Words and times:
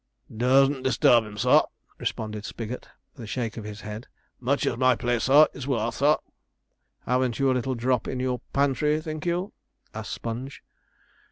'Dursn't 0.35 0.81
disturb 0.83 1.25
him, 1.25 1.37
sir,' 1.37 1.61
responded 1.99 2.43
Spigot, 2.43 2.89
with 3.13 3.21
a 3.21 3.27
shake 3.27 3.55
of 3.55 3.65
his 3.65 3.81
head; 3.81 4.07
'much 4.39 4.65
as 4.65 4.75
my 4.75 4.95
place, 4.95 5.25
sir, 5.25 5.45
is 5.53 5.67
worth, 5.67 5.93
sir.' 5.93 6.17
'Haven't 7.05 7.37
you 7.37 7.51
a 7.51 7.53
little 7.53 7.75
drop 7.75 8.07
in 8.07 8.19
your 8.19 8.41
pantry, 8.51 8.99
think 8.99 9.27
you?' 9.27 9.53
asked 9.93 10.13
Sponge. 10.13 10.63